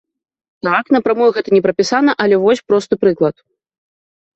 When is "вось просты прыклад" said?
2.49-3.35